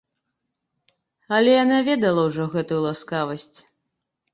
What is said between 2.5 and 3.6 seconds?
гэтую ласкавасць.